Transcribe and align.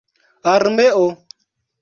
armeo 0.51 1.05